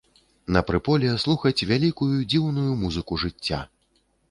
На 0.55 0.61
прыполе 0.69 1.11
слухаць 1.25 1.65
вялікую, 1.73 2.09
дзіўную 2.33 2.67
музыку 2.83 3.21
жыцця. 3.27 3.63